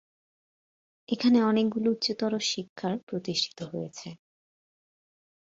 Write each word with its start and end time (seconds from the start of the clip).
এখানে 1.09 1.37
অনেকগুলি 1.43 1.87
উচ্চতর 1.89 2.31
শিক্ষার 2.51 2.93
প্রতিষ্ঠিত 3.07 3.59
হয়েছে। 3.71 4.09